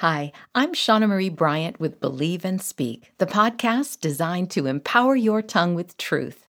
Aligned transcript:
Hi, 0.00 0.30
I'm 0.54 0.74
Shawna 0.74 1.08
Marie 1.08 1.30
Bryant 1.30 1.80
with 1.80 2.00
Believe 2.00 2.44
and 2.44 2.60
Speak, 2.60 3.12
the 3.16 3.24
podcast 3.24 3.98
designed 3.98 4.50
to 4.50 4.66
empower 4.66 5.16
your 5.16 5.40
tongue 5.40 5.74
with 5.74 5.96
truth. 5.96 6.46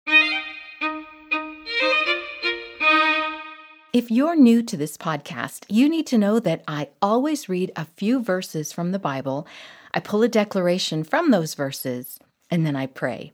If 3.93 4.13
you're 4.13 4.37
new 4.37 4.63
to 4.63 4.77
this 4.77 4.97
podcast, 4.97 5.65
you 5.69 5.89
need 5.89 6.07
to 6.07 6.19
know 6.19 6.39
that 6.39 6.63
I 6.69 6.91
always 7.03 7.49
read 7.49 7.72
a 7.74 7.85
few 7.85 8.22
verses 8.22 8.72
from 8.72 8.92
the 8.92 9.01
Bible, 9.01 9.49
I 9.93 9.99
pull 9.99 10.22
a 10.22 10.29
declaration 10.29 11.03
from 11.03 11.33
those 11.33 11.54
verses, 11.54 12.21
and 12.49 12.65
then 12.65 12.77
I 12.77 12.87
pray. 12.87 13.33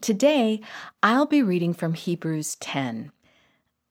Today, 0.00 0.60
I'll 1.02 1.26
be 1.26 1.42
reading 1.42 1.74
from 1.74 1.94
Hebrews 1.94 2.54
10. 2.60 3.10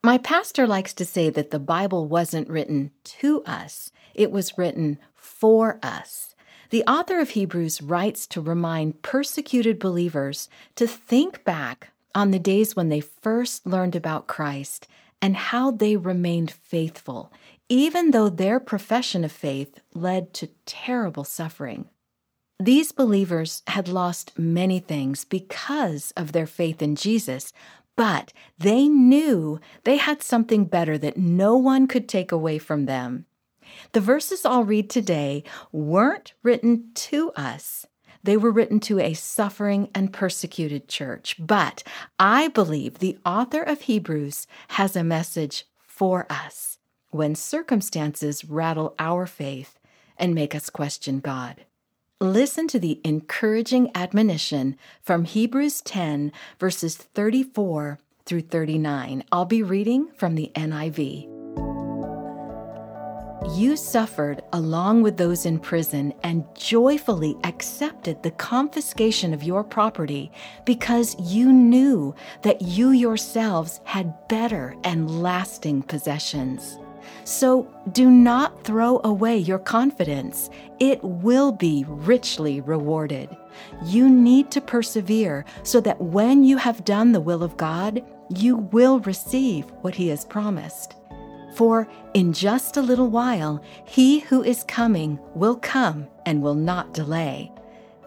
My 0.03 0.17
pastor 0.17 0.65
likes 0.65 0.93
to 0.95 1.05
say 1.05 1.29
that 1.29 1.51
the 1.51 1.59
Bible 1.59 2.07
wasn't 2.07 2.49
written 2.49 2.89
to 3.03 3.43
us, 3.43 3.91
it 4.15 4.31
was 4.31 4.57
written 4.57 4.97
for 5.13 5.79
us. 5.83 6.33
The 6.71 6.83
author 6.85 7.19
of 7.19 7.31
Hebrews 7.31 7.83
writes 7.83 8.25
to 8.27 8.41
remind 8.41 9.03
persecuted 9.03 9.77
believers 9.77 10.49
to 10.75 10.87
think 10.87 11.43
back 11.43 11.91
on 12.15 12.31
the 12.31 12.39
days 12.39 12.75
when 12.75 12.89
they 12.89 12.99
first 12.99 13.67
learned 13.67 13.95
about 13.95 14.25
Christ 14.25 14.87
and 15.21 15.37
how 15.37 15.69
they 15.69 15.95
remained 15.95 16.49
faithful, 16.49 17.31
even 17.69 18.09
though 18.09 18.29
their 18.29 18.59
profession 18.59 19.23
of 19.23 19.31
faith 19.31 19.81
led 19.93 20.33
to 20.33 20.49
terrible 20.65 21.23
suffering. 21.23 21.89
These 22.59 22.91
believers 22.91 23.63
had 23.67 23.87
lost 23.87 24.37
many 24.37 24.79
things 24.79 25.25
because 25.25 26.11
of 26.17 26.31
their 26.31 26.47
faith 26.47 26.81
in 26.81 26.95
Jesus, 26.95 27.53
but 27.95 28.33
they 28.57 28.87
knew 28.87 29.59
they 29.83 29.97
had 29.97 30.21
something 30.21 30.65
better 30.65 30.97
that 30.97 31.17
no 31.17 31.55
one 31.55 31.87
could 31.87 32.07
take 32.07 32.31
away 32.31 32.57
from 32.57 32.85
them. 32.85 33.25
The 33.93 34.01
verses 34.01 34.45
I'll 34.45 34.63
read 34.63 34.89
today 34.89 35.43
weren't 35.71 36.33
written 36.43 36.91
to 36.95 37.31
us. 37.31 37.85
They 38.23 38.37
were 38.37 38.51
written 38.51 38.79
to 38.81 38.99
a 38.99 39.13
suffering 39.13 39.89
and 39.95 40.13
persecuted 40.13 40.87
church. 40.87 41.35
But 41.39 41.83
I 42.19 42.49
believe 42.49 42.99
the 42.99 43.17
author 43.25 43.63
of 43.63 43.81
Hebrews 43.81 44.45
has 44.69 44.95
a 44.95 45.03
message 45.03 45.65
for 45.79 46.27
us 46.29 46.77
when 47.09 47.35
circumstances 47.35 48.45
rattle 48.45 48.95
our 48.99 49.25
faith 49.25 49.79
and 50.17 50.35
make 50.35 50.53
us 50.53 50.69
question 50.69 51.19
God. 51.19 51.65
Listen 52.21 52.67
to 52.67 52.77
the 52.77 53.01
encouraging 53.03 53.89
admonition 53.95 54.77
from 55.01 55.25
Hebrews 55.25 55.81
10, 55.81 56.31
verses 56.59 56.95
34 56.95 57.97
through 58.27 58.41
39. 58.41 59.23
I'll 59.31 59.45
be 59.45 59.63
reading 59.63 60.07
from 60.15 60.35
the 60.35 60.51
NIV. 60.53 61.23
You 63.57 63.75
suffered 63.75 64.43
along 64.53 65.01
with 65.01 65.17
those 65.17 65.47
in 65.47 65.57
prison 65.57 66.13
and 66.21 66.45
joyfully 66.53 67.37
accepted 67.43 68.21
the 68.21 68.29
confiscation 68.29 69.33
of 69.33 69.41
your 69.41 69.63
property 69.63 70.31
because 70.63 71.19
you 71.19 71.51
knew 71.51 72.13
that 72.43 72.61
you 72.61 72.91
yourselves 72.91 73.81
had 73.83 74.27
better 74.27 74.75
and 74.83 75.23
lasting 75.23 75.81
possessions. 75.81 76.77
So 77.23 77.71
do 77.91 78.09
not 78.09 78.63
throw 78.63 78.99
away 79.03 79.37
your 79.37 79.59
confidence. 79.59 80.49
It 80.79 81.03
will 81.03 81.51
be 81.51 81.85
richly 81.87 82.61
rewarded. 82.61 83.29
You 83.85 84.09
need 84.09 84.51
to 84.51 84.61
persevere 84.61 85.45
so 85.63 85.81
that 85.81 86.01
when 86.01 86.43
you 86.43 86.57
have 86.57 86.85
done 86.85 87.11
the 87.11 87.21
will 87.21 87.43
of 87.43 87.57
God, 87.57 88.03
you 88.29 88.57
will 88.57 88.99
receive 89.01 89.65
what 89.81 89.95
He 89.95 90.07
has 90.07 90.25
promised. 90.25 90.95
For 91.55 91.87
in 92.13 92.33
just 92.33 92.77
a 92.77 92.81
little 92.81 93.09
while, 93.09 93.61
he 93.85 94.19
who 94.19 94.43
is 94.43 94.63
coming 94.63 95.19
will 95.35 95.57
come 95.57 96.07
and 96.25 96.41
will 96.41 96.55
not 96.55 96.93
delay. 96.93 97.51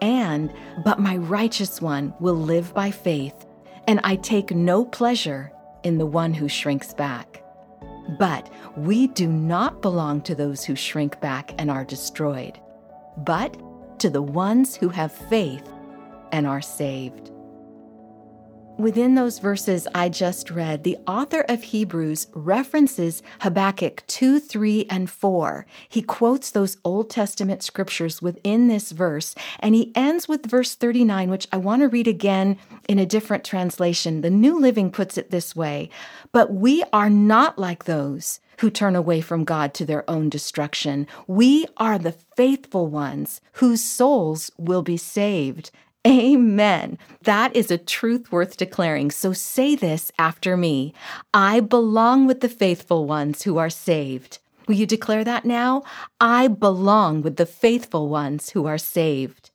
And, 0.01 0.51
but 0.83 0.99
my 0.99 1.17
righteous 1.17 1.81
one 1.81 2.13
will 2.19 2.35
live 2.35 2.73
by 2.73 2.91
faith, 2.91 3.45
and 3.87 3.99
I 4.03 4.15
take 4.15 4.51
no 4.51 4.83
pleasure 4.83 5.51
in 5.83 5.97
the 5.97 6.05
one 6.05 6.33
who 6.33 6.49
shrinks 6.49 6.93
back. 6.93 7.44
But 8.07 8.51
we 8.77 9.07
do 9.07 9.27
not 9.27 9.81
belong 9.81 10.21
to 10.21 10.35
those 10.35 10.63
who 10.63 10.75
shrink 10.75 11.19
back 11.21 11.53
and 11.57 11.71
are 11.71 11.83
destroyed, 11.83 12.59
but 13.17 13.57
to 13.99 14.09
the 14.09 14.21
ones 14.21 14.75
who 14.75 14.89
have 14.89 15.11
faith 15.11 15.67
and 16.31 16.45
are 16.45 16.61
saved. 16.61 17.31
Within 18.77 19.15
those 19.15 19.39
verses 19.39 19.87
I 19.95 20.09
just 20.09 20.51
read, 20.51 20.83
the 20.83 20.97
author 21.07 21.45
of 21.47 21.63
Hebrews 21.63 22.27
references 22.33 23.23
Habakkuk 23.39 24.03
2, 24.07 24.37
3, 24.41 24.87
and 24.89 25.09
4. 25.09 25.65
He 25.87 26.01
quotes 26.01 26.51
those 26.51 26.75
Old 26.83 27.09
Testament 27.09 27.63
scriptures 27.63 28.21
within 28.21 28.67
this 28.67 28.91
verse, 28.91 29.33
and 29.61 29.75
he 29.75 29.93
ends 29.95 30.27
with 30.27 30.45
verse 30.45 30.75
39, 30.75 31.29
which 31.29 31.47
I 31.53 31.57
want 31.57 31.83
to 31.83 31.87
read 31.87 32.09
again 32.09 32.57
in 32.87 32.99
a 32.99 33.05
different 33.05 33.43
translation. 33.43 34.21
The 34.21 34.29
New 34.29 34.59
Living 34.59 34.91
puts 34.91 35.17
it 35.17 35.31
this 35.31 35.55
way 35.55 35.89
But 36.31 36.53
we 36.53 36.83
are 36.93 37.09
not 37.09 37.57
like 37.57 37.85
those 37.85 38.39
who 38.59 38.69
turn 38.69 38.95
away 38.95 39.21
from 39.21 39.43
God 39.43 39.73
to 39.75 39.85
their 39.85 40.09
own 40.09 40.29
destruction. 40.29 41.07
We 41.27 41.65
are 41.77 41.97
the 41.97 42.15
faithful 42.35 42.87
ones 42.87 43.41
whose 43.53 43.83
souls 43.83 44.51
will 44.57 44.81
be 44.81 44.97
saved. 44.97 45.71
Amen. 46.05 46.99
That 47.23 47.55
is 47.55 47.71
a 47.71 47.79
truth 47.79 48.31
worth 48.31 48.57
declaring. 48.57 49.09
So 49.09 49.33
say 49.33 49.75
this 49.75 50.11
after 50.19 50.55
me 50.55 50.93
I 51.33 51.61
belong 51.61 52.27
with 52.27 52.41
the 52.41 52.49
faithful 52.49 53.05
ones 53.05 53.41
who 53.41 53.57
are 53.57 53.71
saved. 53.71 54.39
Will 54.67 54.75
you 54.75 54.85
declare 54.85 55.23
that 55.23 55.45
now? 55.45 55.83
I 56.19 56.47
belong 56.47 57.21
with 57.21 57.37
the 57.37 57.45
faithful 57.45 58.07
ones 58.07 58.51
who 58.51 58.65
are 58.65 58.77
saved. 58.77 59.51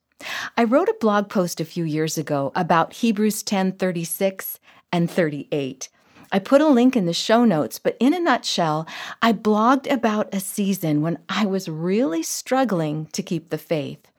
I 0.56 0.64
wrote 0.64 0.88
a 0.88 0.96
blog 1.00 1.28
post 1.28 1.60
a 1.60 1.64
few 1.64 1.84
years 1.84 2.18
ago 2.18 2.52
about 2.54 2.94
Hebrews 2.94 3.42
10 3.42 3.72
36 3.72 4.58
and 4.92 5.10
38. 5.10 5.88
I 6.32 6.38
put 6.38 6.60
a 6.60 6.68
link 6.68 6.96
in 6.96 7.06
the 7.06 7.12
show 7.12 7.44
notes, 7.44 7.78
but 7.78 7.96
in 7.98 8.14
a 8.14 8.20
nutshell, 8.20 8.86
I 9.20 9.32
blogged 9.32 9.90
about 9.90 10.32
a 10.32 10.40
season 10.40 11.02
when 11.02 11.18
I 11.28 11.44
was 11.46 11.68
really 11.68 12.22
struggling 12.22 13.06
to 13.12 13.22
keep 13.22 13.50
the 13.50 13.58
faith. 13.58 14.10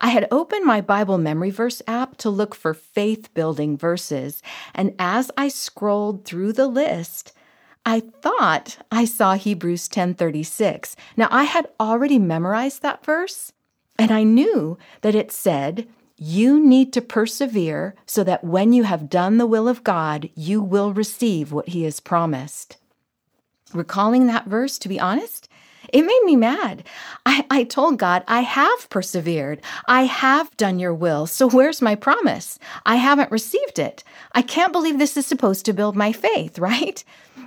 I 0.00 0.08
had 0.08 0.26
opened 0.30 0.64
my 0.64 0.80
Bible 0.80 1.18
memory 1.18 1.50
verse 1.50 1.82
app 1.86 2.16
to 2.18 2.30
look 2.30 2.54
for 2.54 2.74
faith 2.74 3.32
building 3.34 3.76
verses, 3.76 4.42
and 4.74 4.94
as 4.98 5.30
I 5.36 5.48
scrolled 5.48 6.24
through 6.24 6.54
the 6.54 6.66
list, 6.66 7.32
I 7.84 8.00
thought 8.00 8.78
I 8.90 9.04
saw 9.04 9.34
Hebrews 9.34 9.88
10:36. 9.88 10.96
Now 11.16 11.28
I 11.30 11.44
had 11.44 11.68
already 11.78 12.18
memorized 12.18 12.82
that 12.82 13.04
verse, 13.04 13.52
and 14.00 14.10
I 14.10 14.22
knew 14.22 14.78
that 15.02 15.14
it 15.14 15.30
said, 15.30 15.86
"You 16.16 16.58
need 16.58 16.92
to 16.94 17.02
persevere 17.02 17.94
so 18.06 18.24
that 18.24 18.42
when 18.42 18.72
you 18.72 18.84
have 18.84 19.10
done 19.10 19.36
the 19.36 19.46
will 19.46 19.68
of 19.68 19.84
God, 19.84 20.30
you 20.34 20.62
will 20.62 20.92
receive 20.92 21.52
what 21.52 21.68
he 21.68 21.84
has 21.84 22.00
promised." 22.00 22.78
Recalling 23.72 24.26
that 24.26 24.46
verse, 24.46 24.78
to 24.78 24.88
be 24.88 24.98
honest, 24.98 25.48
it 25.92 26.02
made 26.02 26.22
me 26.24 26.36
mad. 26.36 26.84
I, 27.26 27.44
I 27.50 27.64
told 27.64 27.98
God, 27.98 28.22
I 28.28 28.40
have 28.40 28.88
persevered. 28.90 29.60
I 29.86 30.04
have 30.04 30.56
done 30.56 30.78
your 30.78 30.94
will. 30.94 31.26
So 31.26 31.48
where's 31.48 31.82
my 31.82 31.94
promise? 31.94 32.58
I 32.86 32.96
haven't 32.96 33.30
received 33.30 33.78
it. 33.78 34.04
I 34.32 34.42
can't 34.42 34.72
believe 34.72 34.98
this 34.98 35.16
is 35.16 35.26
supposed 35.26 35.64
to 35.66 35.72
build 35.72 35.96
my 35.96 36.12
faith, 36.12 36.58
right? 36.70 37.02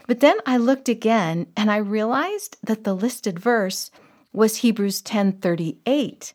But 0.07 0.19
then 0.19 0.37
I 0.45 0.57
looked 0.57 0.89
again 0.89 1.47
and 1.55 1.71
I 1.71 1.77
realized 1.77 2.57
that 2.63 2.83
the 2.83 2.93
listed 2.93 3.39
verse 3.39 3.91
was 4.33 4.57
Hebrews 4.57 5.01
10:38, 5.03 6.33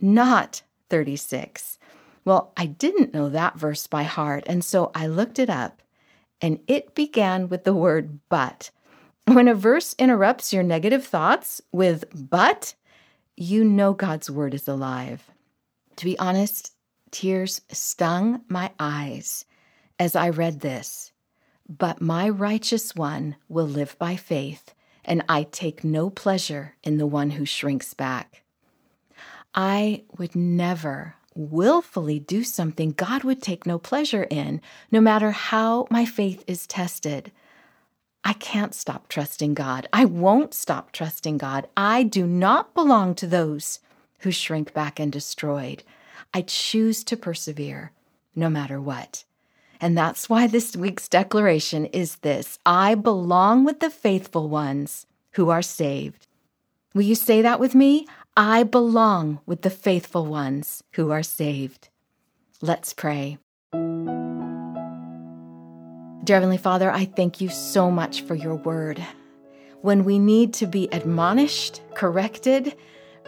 not 0.00 0.62
36. 0.90 1.78
Well, 2.24 2.52
I 2.56 2.66
didn't 2.66 3.14
know 3.14 3.28
that 3.28 3.58
verse 3.58 3.86
by 3.86 4.02
heart, 4.02 4.44
and 4.46 4.64
so 4.64 4.90
I 4.94 5.06
looked 5.06 5.38
it 5.38 5.48
up, 5.48 5.82
and 6.40 6.60
it 6.66 6.94
began 6.94 7.48
with 7.48 7.64
the 7.64 7.74
word 7.74 8.20
but. 8.28 8.70
When 9.26 9.48
a 9.48 9.54
verse 9.54 9.94
interrupts 9.98 10.52
your 10.52 10.62
negative 10.62 11.04
thoughts 11.04 11.60
with 11.72 12.04
but, 12.14 12.74
you 13.36 13.64
know 13.64 13.92
God's 13.92 14.30
word 14.30 14.54
is 14.54 14.68
alive. 14.68 15.30
To 15.96 16.04
be 16.04 16.18
honest, 16.18 16.72
tears 17.10 17.60
stung 17.70 18.42
my 18.48 18.70
eyes 18.78 19.44
as 19.98 20.16
I 20.16 20.30
read 20.30 20.60
this. 20.60 21.12
But 21.68 22.00
my 22.00 22.28
righteous 22.28 22.94
one 22.94 23.36
will 23.48 23.66
live 23.66 23.98
by 23.98 24.16
faith, 24.16 24.74
and 25.04 25.22
I 25.28 25.42
take 25.42 25.84
no 25.84 26.08
pleasure 26.08 26.76
in 26.82 26.96
the 26.96 27.06
one 27.06 27.30
who 27.30 27.44
shrinks 27.44 27.92
back. 27.94 28.42
I 29.54 30.04
would 30.16 30.36
never 30.36 31.14
willfully 31.34 32.18
do 32.18 32.42
something 32.42 32.90
God 32.90 33.24
would 33.24 33.40
take 33.42 33.66
no 33.66 33.78
pleasure 33.78 34.24
in, 34.24 34.60
no 34.90 35.00
matter 35.00 35.30
how 35.30 35.86
my 35.90 36.04
faith 36.04 36.44
is 36.46 36.66
tested. 36.66 37.30
I 38.24 38.32
can't 38.34 38.74
stop 38.74 39.08
trusting 39.08 39.54
God. 39.54 39.88
I 39.92 40.04
won't 40.04 40.52
stop 40.52 40.92
trusting 40.92 41.38
God. 41.38 41.68
I 41.76 42.02
do 42.02 42.26
not 42.26 42.74
belong 42.74 43.14
to 43.16 43.26
those 43.26 43.80
who 44.20 44.30
shrink 44.30 44.74
back 44.74 44.98
and 44.98 45.12
destroyed. 45.12 45.82
I 46.34 46.42
choose 46.42 47.04
to 47.04 47.16
persevere 47.16 47.92
no 48.34 48.50
matter 48.50 48.80
what. 48.80 49.24
And 49.80 49.96
that's 49.96 50.28
why 50.28 50.46
this 50.46 50.76
week's 50.76 51.08
declaration 51.08 51.86
is 51.86 52.16
this 52.16 52.58
I 52.66 52.94
belong 52.94 53.64
with 53.64 53.80
the 53.80 53.90
faithful 53.90 54.48
ones 54.48 55.06
who 55.32 55.50
are 55.50 55.62
saved. 55.62 56.27
Will 56.94 57.02
you 57.02 57.14
say 57.14 57.42
that 57.42 57.60
with 57.60 57.74
me? 57.74 58.06
I 58.36 58.62
belong 58.62 59.40
with 59.44 59.62
the 59.62 59.70
faithful 59.70 60.24
ones 60.24 60.82
who 60.92 61.10
are 61.10 61.22
saved. 61.22 61.90
Let's 62.62 62.92
pray. 62.92 63.38
Dear 66.24 66.36
Heavenly 66.36 66.56
Father, 66.56 66.90
I 66.90 67.04
thank 67.04 67.40
you 67.40 67.48
so 67.50 67.90
much 67.90 68.22
for 68.22 68.34
your 68.34 68.54
word. 68.54 69.04
When 69.82 70.04
we 70.04 70.18
need 70.18 70.54
to 70.54 70.66
be 70.66 70.88
admonished, 70.90 71.82
corrected, 71.94 72.74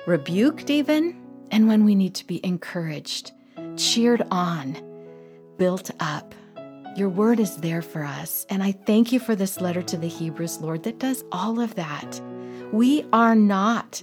rebuked, 0.07 0.71
even, 0.71 1.21
and 1.51 1.69
when 1.69 1.85
we 1.85 1.95
need 1.95 2.15
to 2.17 2.27
be 2.27 2.45
encouraged, 2.45 3.33
cheered 3.77 4.23
on, 4.31 4.77
built 5.59 5.91
up. 6.01 6.35
Your 6.97 7.09
word 7.09 7.39
is 7.39 7.57
there 7.59 7.83
for 7.83 8.05
us. 8.05 8.47
And 8.49 8.63
I 8.63 8.73
thank 8.73 9.13
you 9.13 9.21
for 9.21 9.35
this 9.35 9.61
letter 9.61 9.83
to 9.83 9.97
the 9.97 10.09
Hebrews, 10.09 10.61
Lord, 10.61 10.83
that 10.85 10.99
does 10.99 11.25
all 11.31 11.61
of 11.61 11.75
that. 11.77 12.21
We 12.73 13.05
are 13.13 13.35
not 13.35 14.03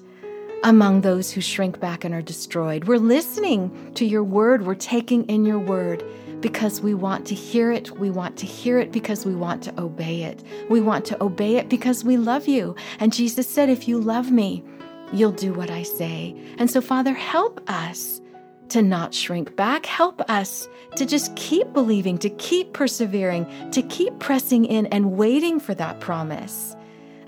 among 0.63 1.01
those 1.01 1.31
who 1.31 1.41
shrink 1.41 1.79
back 1.79 2.03
and 2.03 2.13
are 2.13 2.21
destroyed. 2.21 2.85
We're 2.85 2.97
listening 2.97 3.93
to 3.93 4.05
your 4.05 4.23
word, 4.23 4.65
we're 4.65 4.75
taking 4.75 5.23
in 5.25 5.45
your 5.45 5.59
word 5.59 6.03
because 6.41 6.81
we 6.81 6.93
want 6.93 7.25
to 7.27 7.35
hear 7.35 7.71
it. 7.71 7.91
We 7.97 8.09
want 8.09 8.37
to 8.37 8.45
hear 8.45 8.79
it 8.79 8.91
because 8.91 9.25
we 9.25 9.35
want 9.35 9.63
to 9.63 9.81
obey 9.81 10.23
it. 10.23 10.43
We 10.69 10.81
want 10.81 11.05
to 11.05 11.23
obey 11.23 11.55
it 11.55 11.69
because 11.69 12.03
we 12.03 12.17
love 12.17 12.47
you. 12.47 12.75
And 12.99 13.13
Jesus 13.13 13.47
said, 13.47 13.69
If 13.69 13.87
you 13.87 13.99
love 13.99 14.31
me, 14.31 14.63
you'll 15.11 15.31
do 15.31 15.53
what 15.53 15.71
I 15.71 15.83
say. 15.83 16.35
And 16.57 16.69
so, 16.69 16.81
Father, 16.81 17.13
help 17.13 17.61
us 17.69 18.21
to 18.69 18.81
not 18.81 19.13
shrink 19.13 19.55
back. 19.55 19.85
Help 19.85 20.21
us 20.29 20.67
to 20.95 21.05
just 21.05 21.35
keep 21.35 21.71
believing, 21.73 22.17
to 22.19 22.29
keep 22.29 22.73
persevering, 22.73 23.71
to 23.71 23.81
keep 23.81 24.19
pressing 24.19 24.65
in 24.65 24.85
and 24.87 25.13
waiting 25.13 25.59
for 25.59 25.73
that 25.75 25.99
promise. 25.99 26.75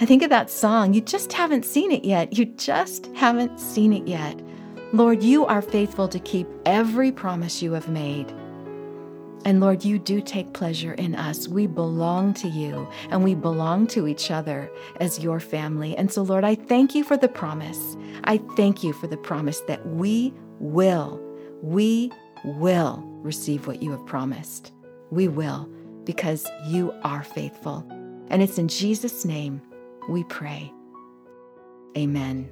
I 0.02 0.06
think 0.06 0.24
of 0.24 0.30
that 0.30 0.50
song, 0.50 0.94
you 0.94 1.02
just 1.02 1.34
haven't 1.34 1.66
seen 1.66 1.92
it 1.92 2.06
yet. 2.06 2.38
You 2.38 2.46
just 2.46 3.08
haven't 3.08 3.60
seen 3.60 3.92
it 3.92 4.08
yet. 4.08 4.40
Lord, 4.94 5.22
you 5.22 5.46
are 5.46 5.62
faithful 5.62 6.08
to 6.08 6.20
keep 6.22 6.48
every 6.66 7.12
promise 7.12 7.62
you 7.62 7.74
have 7.74 7.90
made. 7.90 8.34
And 9.44 9.60
Lord, 9.60 9.84
you 9.84 10.00
do 10.00 10.22
take 10.22 10.54
pleasure 10.54 10.94
in 10.94 11.16
us. 11.16 11.50
We 11.50 11.68
belong 11.68 12.34
to 12.36 12.48
you 12.48 12.88
and 13.10 13.26
we 13.26 13.36
belong 13.36 13.88
to 13.88 14.08
each 14.08 14.32
other 14.32 14.72
as 15.02 15.20
your 15.20 15.42
family. 15.42 15.98
And 15.98 16.10
so, 16.10 16.22
Lord, 16.22 16.46
I 16.46 16.56
thank 16.56 16.96
you 16.96 17.04
for 17.04 17.18
the 17.18 17.28
promise. 17.28 17.98
I 18.24 18.38
thank 18.56 18.84
you 18.84 18.94
for 18.94 19.08
the 19.08 19.18
promise 19.18 19.60
that 19.68 19.86
we 19.86 20.34
will, 20.60 21.22
we 21.62 22.10
will 22.46 23.04
receive 23.22 23.68
what 23.68 23.84
you 23.84 23.92
have 23.92 24.06
promised. 24.06 24.72
We 25.12 25.28
will 25.28 25.70
because 26.06 26.48
you 26.68 26.94
are 27.04 27.24
faithful. 27.24 27.86
And 28.30 28.42
it's 28.42 28.58
in 28.58 28.70
Jesus' 28.70 29.26
name 29.26 29.62
we 30.08 30.24
pray. 30.26 30.72
Amen. 31.98 32.50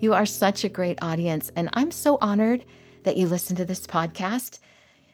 You 0.00 0.12
are 0.12 0.26
such 0.26 0.64
a 0.64 0.68
great 0.68 0.98
audience, 1.02 1.50
and 1.54 1.70
I'm 1.74 1.90
so 1.90 2.18
honored 2.20 2.64
that 3.04 3.16
you 3.16 3.26
listen 3.26 3.56
to 3.56 3.64
this 3.64 3.86
podcast. 3.86 4.58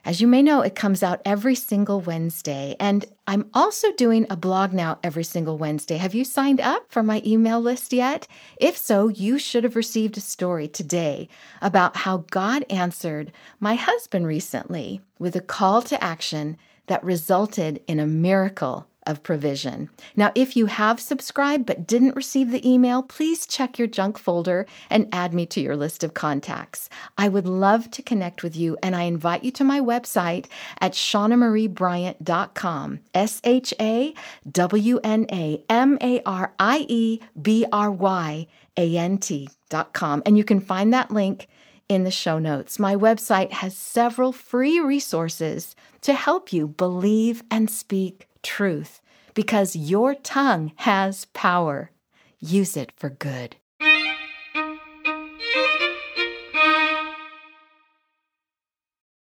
As 0.05 0.21
you 0.21 0.27
may 0.27 0.43
know, 0.43 0.63
it 0.63 0.75
comes 0.75 1.03
out 1.03 1.21
every 1.27 1.55
single 1.55 2.01
Wednesday. 2.01 2.75
And 2.81 3.05
I'm 3.27 3.51
also 3.53 3.93
doing 3.93 4.27
a 4.31 4.37
blog 4.37 4.73
now 4.73 4.99
every 5.03 5.25
single 5.25 5.59
Wednesday. 5.59 5.99
Have 5.99 6.15
you 6.15 6.25
signed 6.25 6.61
up 6.61 6.91
for 6.91 7.03
my 7.03 7.21
email 7.25 7.61
list 7.61 7.93
yet? 7.93 8.27
If 8.57 8.79
so, 8.79 9.09
you 9.09 9.39
should 9.39 9.63
have 9.63 9.77
received 9.77 10.17
a 10.17 10.23
story 10.23 10.69
today 10.69 11.29
about 11.61 11.99
how 11.99 12.25
God 12.31 12.65
answered 12.71 13.31
my 13.61 13.75
husband 13.75 14.27
recently 14.27 15.03
with 15.19 15.37
a 15.37 15.41
call 15.41 15.83
to 15.83 16.03
action 16.03 16.57
that 16.87 17.05
resulted 17.05 17.83
in 17.87 18.01
a 18.01 18.07
miracle 18.07 18.87
of 19.11 19.23
provision. 19.23 19.91
Now, 20.17 20.33
if 20.35 20.57
you 20.57 20.67
have 20.67 21.01
subscribed 21.01 21.67
but 21.67 21.87
didn't 21.87 22.17
receive 22.17 22.51
the 22.51 22.67
email, 22.67 23.03
please 23.03 23.47
check 23.47 23.79
your 23.79 23.89
junk 23.89 24.17
folder 24.17 24.65
and 24.89 25.09
add 25.13 25.35
me 25.35 25.45
to 25.47 25.61
your 25.61 25.77
list 25.77 26.05
of 26.05 26.15
contacts. 26.15 26.89
I 27.19 27.29
would 27.29 27.47
love 27.47 27.91
to 27.91 28.03
connect 28.03 28.43
with 28.43 28.57
you, 28.57 28.79
and 28.83 28.97
I 28.97 29.03
invite 29.03 29.45
you 29.45 29.51
to 29.53 29.65
my 29.65 29.81
website 29.81 30.47
at 30.81 30.93
ShawnaMarieBryant.com. 30.93 33.01
S 33.13 33.41
H 33.45 33.75
A 33.81 34.15
W 34.51 35.01
N 35.03 35.27
A 35.33 35.65
M 35.69 35.99
A 36.01 36.23
R 36.25 36.55
I 36.59 36.87
E 36.89 37.21
B 37.41 37.67
R 37.73 37.91
Y 37.91 38.47
A 38.77 38.97
N 38.97 39.19
T.com. 39.19 40.23
And 40.25 40.39
you 40.39 40.45
can 40.45 40.61
find 40.61 40.95
that 40.95 41.11
link 41.11 41.49
in 41.89 42.05
the 42.05 42.11
show 42.11 42.39
notes. 42.39 42.79
My 42.79 42.95
website 42.95 43.51
has 43.51 43.77
several 43.77 44.33
free 44.33 44.79
resources 44.79 45.75
to 46.03 46.15
help 46.15 46.53
you 46.53 46.69
believe 46.69 47.43
and 47.51 47.69
speak 47.69 48.30
truth 48.43 49.01
because 49.35 49.77
your 49.77 50.15
tongue 50.15 50.73
has 50.77 51.27
power. 51.27 51.91
Use 52.39 52.77
it 52.77 52.93
for 52.97 53.11
good. 53.11 53.57